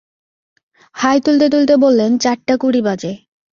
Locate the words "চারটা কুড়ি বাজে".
2.17-3.11